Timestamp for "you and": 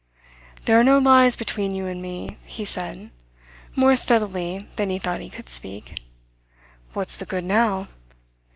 1.75-2.01